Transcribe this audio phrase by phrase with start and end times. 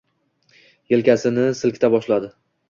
[0.93, 2.33] Yelkasi silkina boshlaydi